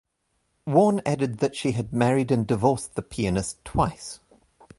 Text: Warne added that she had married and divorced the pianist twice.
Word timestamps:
Warne 0.65 1.03
added 1.05 1.37
that 1.41 1.55
she 1.55 1.73
had 1.73 1.93
married 1.93 2.31
and 2.31 2.47
divorced 2.47 2.95
the 2.95 3.03
pianist 3.03 3.63
twice. 3.63 4.19